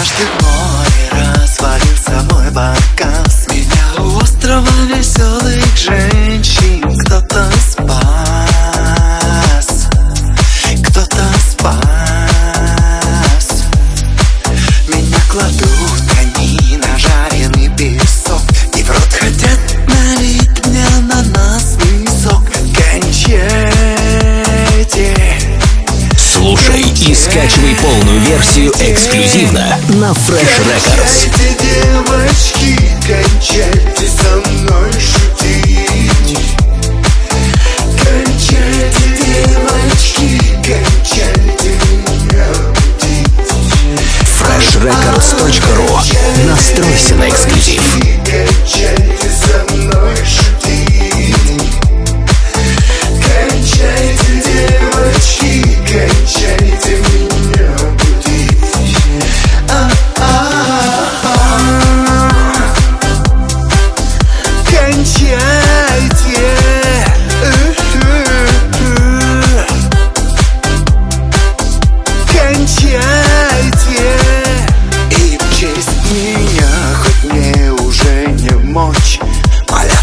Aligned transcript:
Однажды 0.00 0.24
море 0.40 1.10
развалился 1.12 2.34
мой 2.34 2.50
баркас. 2.52 3.46
Меня 3.50 4.02
у 4.02 4.16
острова 4.16 4.66
веселых 4.88 5.76
женщин 5.76 6.79
и 27.10 27.14
скачивай 27.14 27.74
полную 27.74 28.20
версию 28.20 28.72
эксклюзивно 28.78 29.76
на 29.88 30.12
Fresh 30.12 30.60
Records. 30.64 31.28
Кончайте, 31.28 31.56
девочки, 31.58 32.78
кончайте 33.04 34.06
со 34.06 34.36
мной 34.48 34.92
шутить 34.92 36.38
Кончайте, 37.98 39.06
девочки, 39.26 40.38
кончайте 40.62 41.70
меня 42.06 42.46
будить 43.00 43.50
freshrecords.ru 44.38 45.90
Настройся 46.46 47.14
на 47.16 47.26
эксклюзив. 47.28 48.19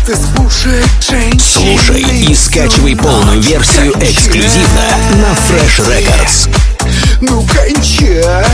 Слушай 0.08 2.02
и 2.02 2.34
скачивай 2.34 2.96
полную 2.96 3.42
версию 3.42 3.92
эксклюзивно 4.00 4.86
на 5.16 5.34
Fresh 5.34 5.82
Records. 5.86 6.48
Ну 7.20 7.46
кончайте. 7.46 8.48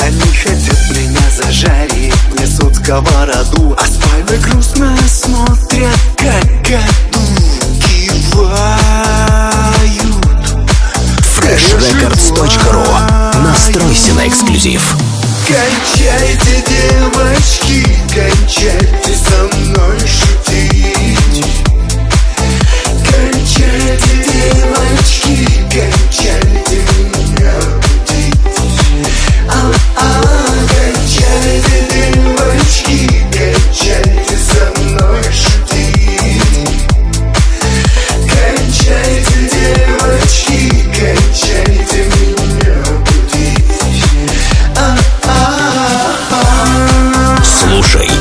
Они 0.00 0.20
хотят 0.32 0.90
меня 0.90 1.30
зажарить 1.36 2.14
Несут 2.40 2.74
сковороду 2.74 3.76
А 3.78 3.86
спальны 3.86 4.38
грустно 4.38 4.96
смотрят 5.06 5.98
Как 6.16 6.46
коту 6.62 7.20
кивают 7.86 8.58
freshrecords.ru 11.36 12.84
Настройся 13.42 14.14
на 14.14 14.26
эксклюзив. 14.26 14.96